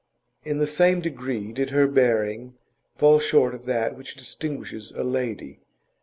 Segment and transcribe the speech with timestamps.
[0.43, 2.55] In the same degree did her bearing
[2.95, 5.59] fall short of that which distinguishes a lady.